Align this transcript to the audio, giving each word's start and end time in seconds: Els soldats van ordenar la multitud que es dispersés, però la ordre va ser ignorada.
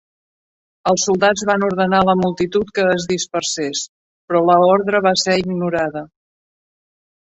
Els 0.91 1.03
soldats 1.09 1.43
van 1.49 1.65
ordenar 1.67 1.99
la 2.07 2.15
multitud 2.23 2.73
que 2.79 2.85
es 2.93 3.05
dispersés, 3.11 3.83
però 4.31 4.43
la 4.51 4.57
ordre 4.71 5.03
va 5.09 5.15
ser 5.25 5.37
ignorada. 5.43 6.07